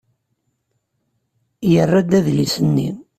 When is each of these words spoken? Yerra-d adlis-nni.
Yerra-d 1.71 2.11
adlis-nni. 2.19 2.89